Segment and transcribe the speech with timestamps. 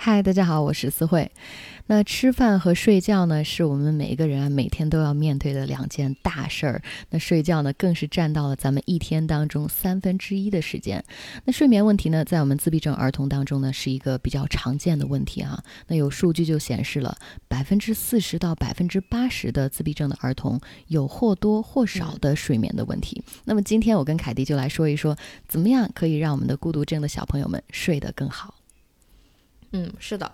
[0.00, 1.28] 嗨，大家好，我是思慧。
[1.88, 6.80] 那吃饭和睡觉呢，是我们每一个人啊每天都要面对的两件大事儿。
[7.10, 11.04] 那睡觉呢，更是占到了咱们一天当中三分之一的时间。
[11.44, 15.60] 那睡眠问题呢，在我们自闭症儿童当中呢，是一个比较常见的问题啊。
[15.88, 23.20] 那有数据就显示了，百分之四十到百分之八十的自闭症的儿童有或多或少的睡眠的问题。
[23.44, 25.16] 那么今天我跟凯迪就来说一说，
[25.48, 28.54] 怎么样可以让我们的孤独症的小朋友们睡得更好。
[29.72, 30.30] 嗯，是的。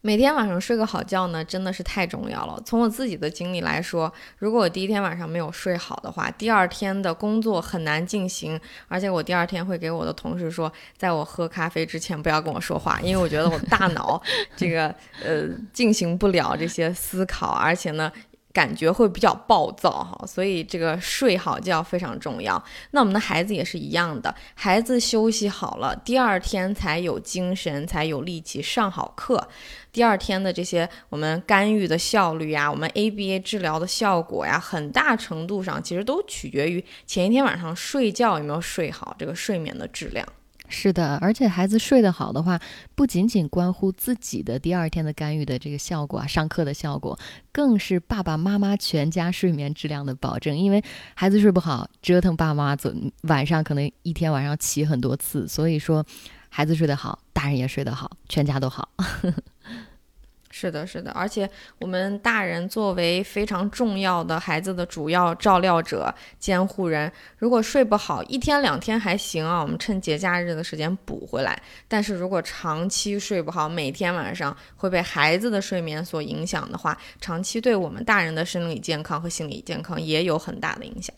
[0.00, 2.62] 每天晚上睡个好觉呢，真的是太重要了。
[2.64, 8.58] 从我自己的经历来说，如果我第一天晚上没有睡好的话，第二天的工作很难进行。
[8.86, 14.22] 而且我第二天会给我的同事说，在我喝咖啡之前不要跟我说话，因为我觉得我大脑
[14.56, 18.10] 这个呃进行不了这些思考，而且呢。
[18.58, 22.60] 感觉会比较暴躁哈，所以这个睡好觉非常重要。
[22.90, 29.46] 那我们的孩子也是一样的，孩子休息好了，第二天才有精神，才有力气上好课。
[29.92, 40.26] 第二天的这些我们干预的效率呀，我们 ABA 治疗的效果呀，很大程度上其实都取决于前一天晚上睡觉有没有睡好，这个睡眠的质量。
[40.68, 42.60] 是的，而且孩子睡得好的话，
[42.94, 47.18] 不仅仅关乎自己的第二天的干预的这个效果啊，上课的效果，
[47.50, 50.56] 更是爸爸妈妈全家睡眠质量的保证。
[50.56, 55.48] 因为孩子睡不好，折腾爸妈，总晚上可能一天晚上起很多次。
[55.48, 56.04] 所以说，
[56.50, 58.88] 孩子睡得好，大人也睡得好，全家都好。
[60.60, 71.56] 是的，是的，而且我们大人作为非常重要的孩子的主要照料者、监护人，如果睡不好，一天两天还行啊，我们趁节假日的时间补回来。
[71.86, 81.14] 但是如果长期睡不好，每天晚上会被孩子的睡眠所影响的话，长期对我们大人的生理健康和心理健康也有很大的影响。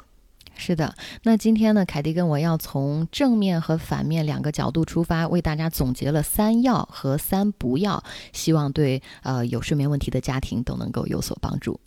[0.60, 8.04] 是的，那今天呢，凯蒂跟我要从正面和反面两个角度出发，为大家总结了三要和三不要，
[8.34, 11.80] 希望对呃有睡眠问题的家庭都能够有所帮助。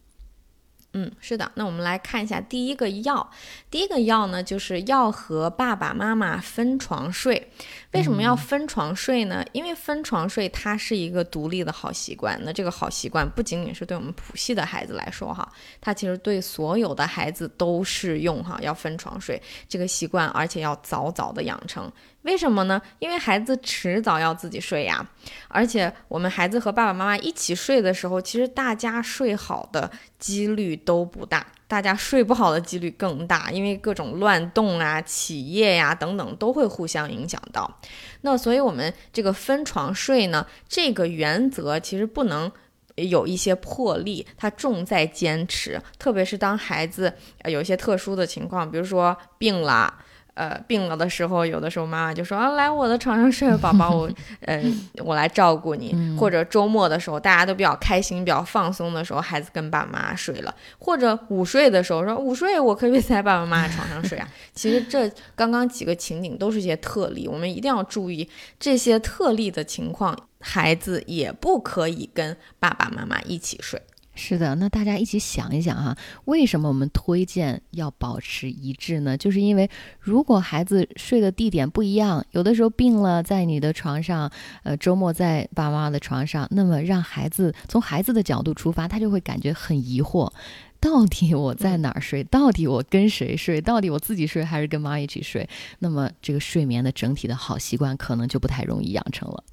[0.93, 3.27] 嗯，是的，那我们来看一下第一个要，
[3.71, 7.51] 第一个要呢，就是要和爸爸妈妈分床睡。
[7.93, 9.43] 为什么要分床睡呢？
[9.53, 12.39] 因为分床睡它是一个独立的好习惯。
[12.43, 18.59] 那这个好习惯不仅仅是对我们谱系的孩子来说哈，它其实对所有的孩子都适用哈。
[18.61, 21.91] 要分床睡这个习惯，而且要早早的养成。
[22.23, 22.81] 为什么呢？
[23.00, 25.06] 因为孩子迟早要自己睡呀，
[25.50, 37.79] 而且我们孩子和爸爸妈妈一起睡的时候，其实大家睡好的几率都不大，大家睡不好的几率更大，因为各种乱动啊、起夜呀等等都会互相影响到。
[38.22, 42.50] 那所以我们这个分床睡呢，这个原则其实不能
[42.95, 47.13] 有一些破例，它重在坚持，特别是当孩子
[47.44, 49.94] 有一些特殊的情况，比如说病了。
[50.35, 54.09] 呃，病了的时候，有的时候妈妈就说啊，来我的床上睡，宝宝， 我，
[54.41, 55.95] 嗯，我来照顾你。
[56.17, 60.53] 或者周末的时候，大家都比较开心、比较放松的时候，孩子跟爸爸妈妈睡了。
[60.79, 64.27] 或者午睡的时候，说午睡我可以在爸爸妈妈床上睡啊。
[64.55, 68.27] 其实这刚刚几个情景都是一些特例，我们一定要注意
[68.59, 73.79] 这些特例的情况，孩子也不可以跟爸爸妈妈一起睡。
[74.16, 79.18] 是的，那大家一起想一想哈，为什么我们推荐要保持一致呢？
[79.18, 79.68] 就是因为
[80.00, 84.31] 如果孩子睡的地点不一样，有的时候病了在你的床上，
[84.62, 90.31] 呃，周末在爸妈的床上，那么让孩子从孩子的角度出发，他就会感觉很疑惑，
[90.79, 92.23] 到底我在哪儿睡？
[92.25, 93.59] 到底我跟谁睡？
[93.59, 95.50] 到底我自己睡还是跟妈一起睡？
[95.79, 99.44] 那么这个睡眠的整体的好习惯可能就不太容易养成了。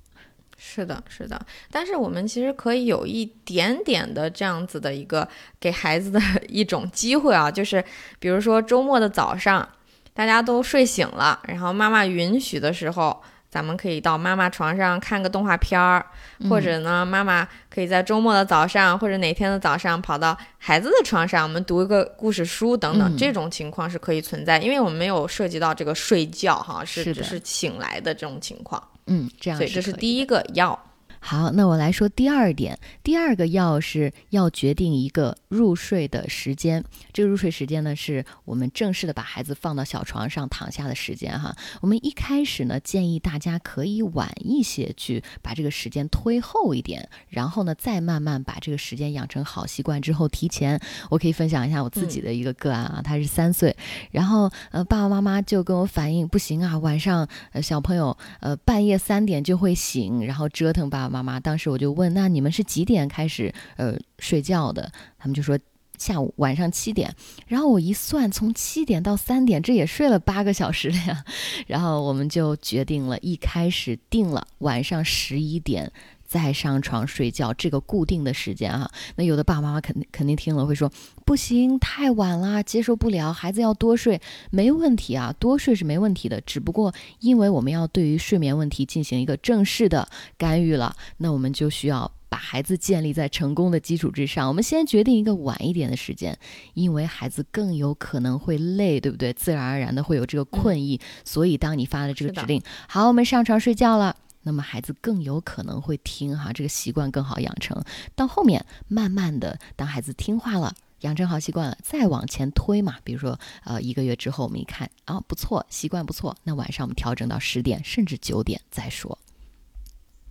[0.63, 1.41] 是的，是的，
[1.71, 5.27] 但是我们其实可以有一点点的这样子的一个
[5.59, 7.83] 给孩子的 一种机会啊，就是
[8.19, 9.67] 比如说周末的早上，
[10.13, 16.05] 大家都睡醒了，然后妈妈允许的时候，咱们可以到妈妈床上看个动画片儿，
[16.51, 28.81] 或者呢，妈妈可以在周末的早上或者哪天的早上跑到孩子的床上，我们读一个故事书等等，这种情况是可以存在，因为我们没有涉及到这个睡觉哈，是只是醒来的这种情况。
[29.07, 30.90] 嗯，这样所以这是第一个要。
[31.23, 32.79] 好，那我来说第二点。
[33.05, 36.83] 第二个要是要决定一个入睡的时间。
[37.13, 41.55] 这个入睡时间呢，是我们正式的把孩子放到小床上躺下的时间哈。
[41.83, 50.81] 我们一开始呢，建议大家可以晚一些去把这个时间推后一点，然后呢，再慢慢把这个时间养成好习惯之后提前。
[51.11, 53.77] 我可以分享一下我自己的一个个案啊，他是三岁，
[54.11, 61.10] 然后呃爸爸妈妈就跟我反映不行啊，晚上呃小朋友呃半夜三点就会醒，然后折腾爸爸。
[61.11, 64.91] 妈妈，当时我就问，那你们是几点开始呃睡觉的？
[65.19, 65.59] 他们就说
[65.99, 67.15] 下午晚上七点。
[67.49, 71.25] 然后我一算，从七点到三点，这也睡了八个小时了呀。
[71.67, 75.93] 然后我们就决定了，一开始定了晚上十一点。
[76.31, 80.89] 再上床睡觉，这个固定的时间啊，那有的爸爸妈妈肯定肯定听了会说，
[81.27, 84.21] 不行，太晚了，接受不了，孩子要多睡，
[84.53, 96.39] 没问题啊，多睡是没问题的，只不过因为我们要对于睡眠问题进行一个正式的干预了，那我们就需要把孩子建立在成功的基础之上，我们先决定一个晚一点的时间，
[96.75, 99.33] 因为孩子更有可能会累，对不对？
[99.33, 104.15] 自然而然的会有这个困意，所以当你发了这个指令，好，我们上床睡觉了。
[104.43, 107.83] 那么孩子更有可能会听哈，这个习惯更好养成。
[108.15, 112.97] 到后面慢慢的，当孩子听话了，养成好习惯了，再往前推嘛。
[113.05, 119.19] 比如说，呃，一个月之后我们一看，啊，不错，习惯不错，那晚上我们调整到十点甚至九点再说。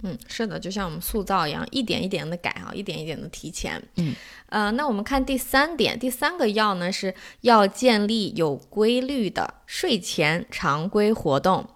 [0.01, 3.83] 嗯，是的，就像我们塑造一样，一点一点的改啊，一点一点的提前。
[3.97, 4.15] 嗯，
[4.47, 11.69] 呃，那我们看第三点，第三个要呢是要建立有规律的睡前常规活动。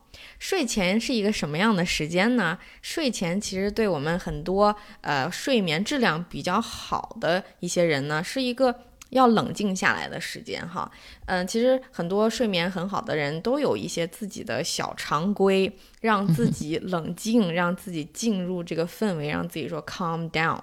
[0.43, 2.59] 睡前是一个什么样的时间呢？
[2.81, 8.77] 睡前其实对我们很多呃睡眠质量比较好的一些人呢，是一个
[9.11, 10.91] 要冷静下来的时间哈。
[11.27, 20.59] 嗯，其实很多睡眠很好的人都有一些自己的小常规，让自己冷静，让自己进入这个氛围，让自己说 calm down。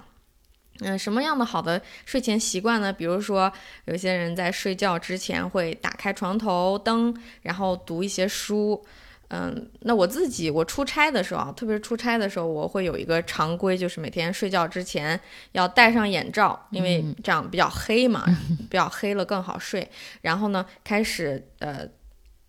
[0.81, 2.93] 嗯，什么样的好的睡前习惯呢？
[2.93, 3.51] 比如说，
[3.85, 8.85] 有些人在睡觉之前会打开床头灯，然后读一些书。
[9.33, 15.17] 嗯，那我自己我出差的时候啊，特别是出差的时候，我会有一个常规，就是每天睡觉之前
[15.53, 18.25] 要戴上眼罩，因为这样比较黑嘛，
[18.69, 19.89] 比较黑了更好睡。
[20.19, 21.87] 然后呢，开始呃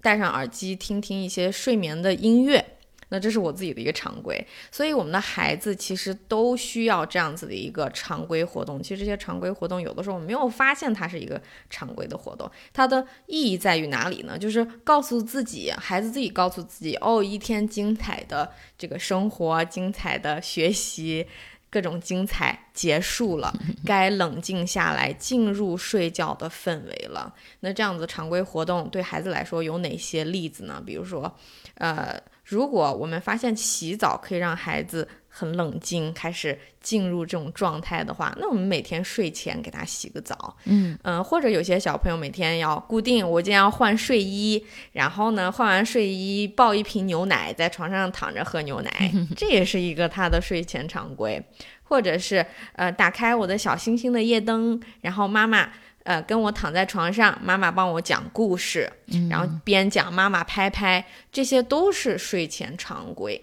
[0.01, 2.65] 戴上耳机听听一些睡眠的音乐。
[3.13, 8.83] 那这是我自己的一个常规，所以我们的孩子其实都需要这样子的一个常规活动。
[8.83, 11.39] 其实这些常规活动有的时候我们没有发现它是一个
[11.69, 14.39] 常规的活动，它的意义在于哪里呢？
[14.39, 21.27] 就是告诉自己，孩子自己告诉自己，哦，一天精彩的这个生活，精彩的学习，
[21.69, 23.53] 各种精彩结束了，
[23.85, 27.35] 该冷静下来，进入睡觉的氛围了。
[27.61, 30.83] 那这样子常规活动对孩子来说有哪些例子呢？
[30.85, 31.37] 比如说，
[31.75, 32.19] 呃。
[32.53, 44.63] 如果我们发现洗澡可以让孩子很冷静，开始进入这种状态的话，那我们每天睡前给他洗个澡，嗯嗯，或者有些小朋友每天要固定，我今天要换睡衣，
[44.93, 51.43] 然后呢，换完睡衣抱一瓶牛奶，在床上躺着喝牛奶， 这也是一个他的睡前常规，
[51.85, 52.45] 或者是
[52.75, 55.71] 呃，打开我的小星星的夜灯，然后妈妈。
[56.05, 58.93] 呃，跟我躺在床上，妈妈帮我讲故事，
[59.31, 63.41] 然后边讲妈妈拍拍，这些都是睡前常规，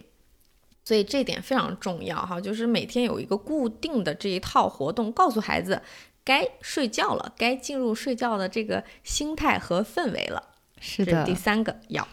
[0.83, 5.81] 所以这点非常重要哈，就是每天有一个固定的这一套活动，告诉孩子
[6.23, 10.43] 该睡觉了，该进入睡觉的这个心态和氛围了。
[10.79, 12.07] 是的，第三个要。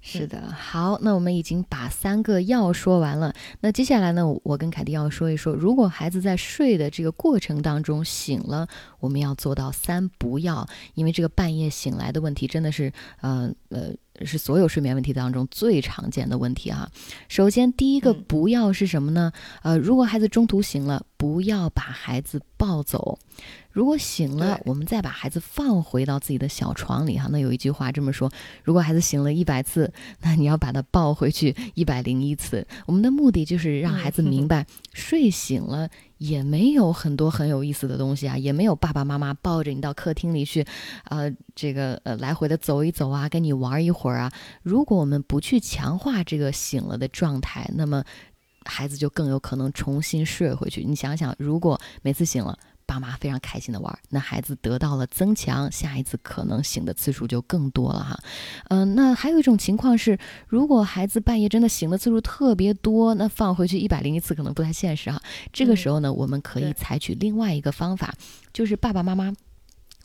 [0.00, 3.34] 是的，好，那我们已经把三个要说完了。
[3.60, 8.68] 那接下来呢，我跟凯蒂要说一说，如果孩子在睡的这个过程当中醒了，
[9.00, 13.92] 我们要做到三不要，因为这个半夜醒来的问题真的是，呃呃。
[14.24, 16.90] 是所有睡眠问题当中最常见的问题啊。
[17.28, 19.32] 首先，第一个不要是什么呢？
[19.62, 23.18] 呃，如果孩子中途醒了，不要把孩子抱走。
[23.70, 27.28] 如果醒了，我们再把孩子放回到自己的小床里哈。
[27.30, 28.32] 那有一句话这么说：
[28.64, 32.66] 如果孩子醒了一百次，那你要把他抱回去一百零一次。
[32.86, 35.90] 我们的目的就是让孩子明白，睡醒了。
[36.18, 40.64] 也没有很多很有意思的东西啊，也没有爸爸妈妈抱着你到客厅里去，
[41.04, 44.32] 呃，这个呃来回的走一走啊，跟你玩一会儿啊。
[44.62, 48.02] 如果我们不去强化这个醒了的状态，那么
[48.64, 50.82] 孩子就更有可能重新睡回去。
[50.84, 58.18] 你想想，如果每次醒了，爸妈非常开心的玩，那孩子得到了增强，下一次可能醒的次数就更多了哈。
[58.68, 60.16] 嗯，那还有一种情况是，
[60.46, 65.20] 如果孩子半夜真的醒的次数特别多，那放回去一百零一次可能不太现实哈。
[65.52, 68.14] 这个时候呢，我们可以采取另外一个方法，
[68.52, 69.32] 就是爸爸妈妈。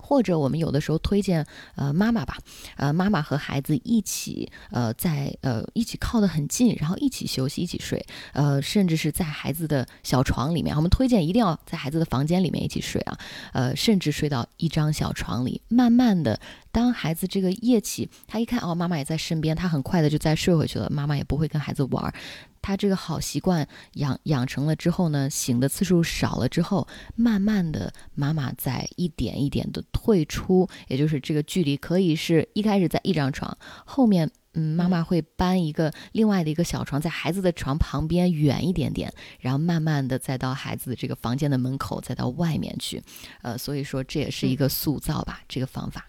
[0.02, 2.38] 或者我们有的时候推荐，呃，妈妈吧，
[2.78, 13.18] 呃，妈妈和孩子一起，呃，在呃一起靠得很近，然后一起休息，一起睡，呃，甚至是在孩子的小床里面，我们推荐一定要在孩子的房间里面一起睡啊，
[13.54, 16.40] 呃，甚至睡到一张小床里，慢慢的，
[16.72, 22.14] 当孩子这个夜起，他一看哦，妈妈也在身边，他很快的就再睡回去了，妈妈也不会跟孩子玩。
[22.62, 43.02] 他这个好习惯养养成了之后呢，醒的次数少了之后，慢慢的妈妈在一点一点的退出，也就是这个距离可以是一开始在一张床，后面嗯，妈妈会搬一个另外的一个小床，在孩子的床旁边远一点点，然后慢慢的再到孩子的这个房间的门口，再到外面去。
[43.42, 46.06] 呃，所以说这也是一个塑造吧，这个方法。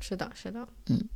[0.00, 1.08] 是的，是的，嗯。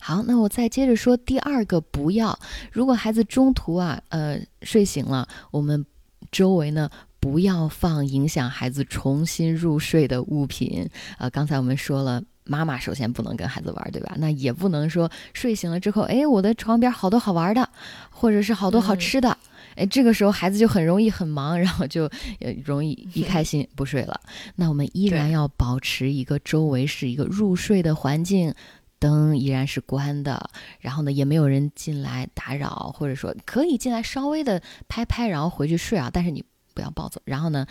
[0.00, 2.38] 好，那我再接着说第二个，不要。
[2.72, 5.84] 如果孩子中途啊，呃，睡醒了，我们
[6.32, 10.88] 周围呢不要放影响孩子重新入睡的物品。
[11.18, 14.14] 呃，刚才我们说了，妈妈首先不能跟孩子玩，对吧？
[14.18, 17.68] 那也不能说睡醒了之后，哎，我的床边好多好玩的，
[18.10, 19.36] 或者是好多好吃的，
[19.76, 22.04] 哎，这个时候孩子就很容易很忙，然后就
[22.40, 24.18] 呃容易一开心不睡了。
[24.56, 28.54] 那我们依然要保持一个周围是一个入睡的环境。
[29.00, 36.08] 灯依然是关的，然后呢，也没有人进来打扰，或者说可以进来稍微的拍拍，然后回去睡啊。
[36.12, 37.20] 但是你不要暴走。
[37.24, 37.66] 然后呢，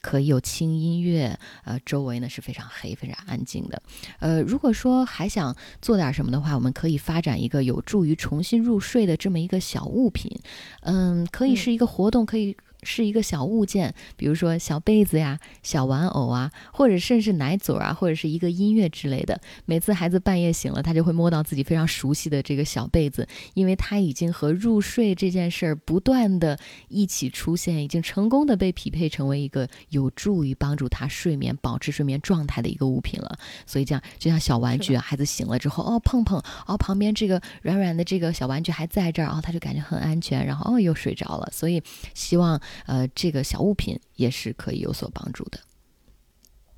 [0.00, 3.80] 可以有轻音乐，呃，周围呢是非常黑、非常安静的。
[4.18, 10.36] 呃，如果说还想做点什么的话，我们可以发展一个有助于重新入睡的这么一个小物品。
[10.80, 12.56] 嗯，可以是一个活动，可以。
[12.82, 19.40] 是一个小物件，比如说小被子呀、小玩偶啊，或者甚至奶嘴啊，或者是一个音乐之类的。
[19.64, 26.58] 每次孩子半夜醒了，他就会摸到自己非常熟悉的这个小被子，因为他已经和入睡这件事儿不断的
[26.88, 33.38] 一起出现，已经成功的被匹配成为一个有助于帮助他睡眠、保持睡眠状态的一个物品了。
[33.66, 41.48] 所以这样就像小玩具啊，孩子醒了之后，哦碰碰，哦旁边这个软软的这个小玩具还在这儿，哦他就感觉很安全，然后哦又睡着了。
[41.52, 41.82] 所以
[42.14, 42.60] 希望。
[42.86, 45.60] 呃，这个小物品也是可以有所帮助的。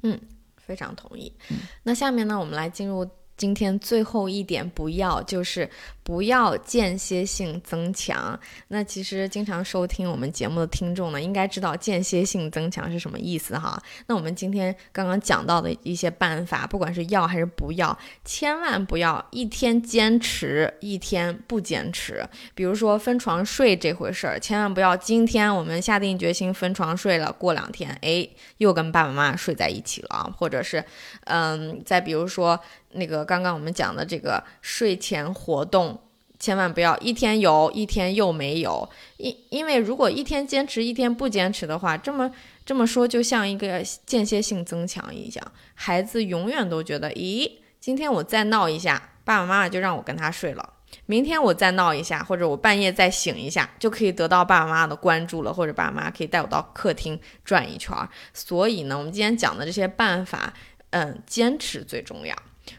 [0.03, 0.21] 嗯，
[0.57, 1.33] 非常同意。
[1.83, 3.09] 那下面呢，我们来进入
[3.43, 5.69] 今天最后一点，不要就是。
[6.05, 8.37] 不要间歇性增强。
[8.67, 13.81] 那其实经常收听我们节目的听众呢，应该知道间歇性增强是什么意思哈。
[14.09, 22.29] 那我们今天刚刚讲到的一些办法，不管是要还是不要，千万不要一天坚持一天不坚持。
[22.53, 30.85] 比如说分床睡这回事儿，千万不要今天我们下定决心分床睡了，过两天哎又跟爸爸妈妈睡在一起了，或者是
[31.27, 32.59] 嗯，再比如说
[32.93, 36.01] 那个刚刚我们讲的这个睡前活动。
[36.39, 42.29] 千万不要一天有，一天又没有，因因为如果一天坚持，一天不坚持的话，这么
[42.67, 50.69] 这么说就像一个间歇性增强一样，孩子永远都觉得，咦，今天我再闹一下，爸爸妈妈就让我跟他睡了，
[51.07, 57.97] 明天我再闹一下，或者我半夜再醒一下，就可以得到爸爸妈妈的关注了，或者爸爸妈妈可以带我到客厅转一圈。
[58.35, 60.53] 所以呢，我们今天讲的这些办法，
[60.91, 62.35] 嗯，坚持最重要。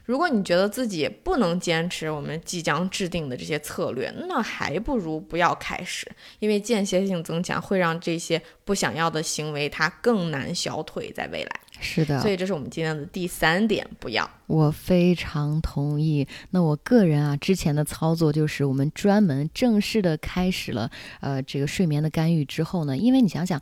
[0.06, 6.10] 如果你觉得自己不能坚持我们即将制定的这些策略，那还不如不要开始，
[6.40, 11.52] 因为间歇性增强会让这些不想要的行为它更难消退在未来。
[11.80, 14.30] 是的，所以这是我们今天的第三点，不要。
[14.48, 16.26] 我非常同意。
[16.52, 23.62] 那我个人啊，之前的操作就是我们专门正式的开始了呃这个睡眠的干预之后呢，因为你想想，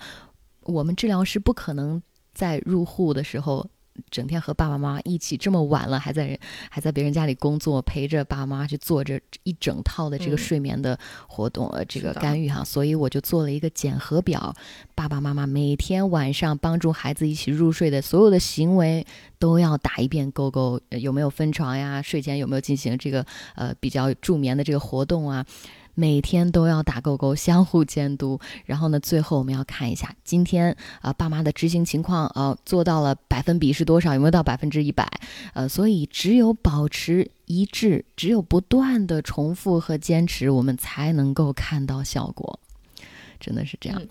[0.61, 2.01] 我们治疗师不可能
[2.33, 3.67] 在入户的时候。
[4.09, 6.37] 整天和爸爸妈妈一起这么晚了，还在人
[6.69, 14.53] 还在别人家里工作，陪着爸妈去做着一整套的这个睡眠的活动，呃，这个干预哈，所以我就做了一个检核表，
[14.95, 19.05] 爸爸妈妈每天晚上帮助孩子一起入睡的所有的行为
[19.37, 22.01] 都要打一遍勾勾，有没有分床呀？
[22.01, 25.45] 睡前有没有进行这个呃比较助眠的这个活动啊？
[25.93, 28.39] 每天都要打勾勾，相互监督。
[28.65, 34.13] 然后呢，最后我们要看一下今天啊，爸妈的执行情况啊，做到了百分比是多少？
[34.13, 35.07] 有没有到百分之一百？
[35.53, 42.59] 呃，所以只有保持一致，只有不断的重复和坚持，我们才能够看到效果。
[43.39, 44.01] 真的是这样。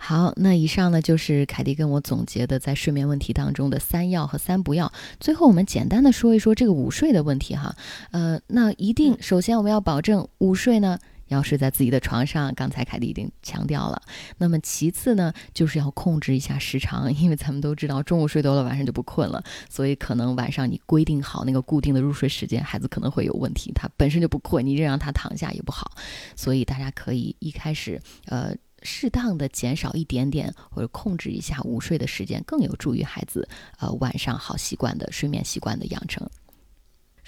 [0.00, 4.92] 好，那以上呢就是凯蒂跟我总结的在睡眠问题当中的三要和三不要。
[5.18, 7.74] 最后我们简单的说一说这个午睡的问题哈。
[8.12, 10.98] 呃，那一定首先我们要保证午睡呢。
[11.28, 14.02] 要睡在自己的床上，刚才凯蒂已经强调了。
[14.36, 25.92] 那么其次呢，就是要控制一下时长，因为咱们都知道中午睡多了，晚上就不困了，所以可能晚上你规定好那个固定的入睡时间，孩子可能会有问题，他本身就不困，你让他躺下也不好。
[26.34, 36.28] 所以大家可以一开始呃适当的减少一点点，或者控制一下午睡的时间，更有助于孩子呃晚上好习惯的睡眠习惯的养成。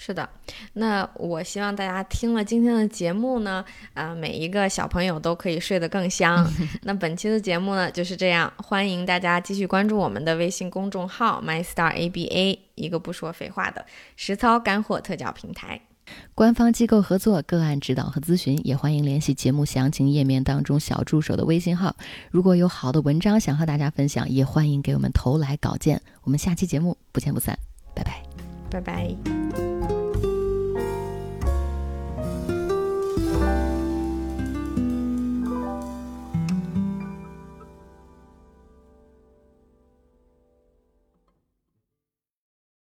[0.03, 0.27] 是的，
[0.73, 6.51] 那我希望大家听了今天的节目呢，啊，每一个小朋友都可以睡得更香。
[6.81, 15.79] 那本期的节目呢就是这样，欢迎大家继续关注我们的微信公众号 MyStarABA，一个不说废话的实操干货特教平台。
[16.33, 21.95] 官方机构合作，个案指导和咨询，也欢迎联系节目详情页面当中小助手的微信号。
[22.31, 26.01] 如果有好的文章想和大家分享，也欢迎给我们投来稿件。
[26.23, 27.55] 我们下期节目不见不散，
[27.93, 28.23] 拜拜，
[28.71, 29.40] 拜拜。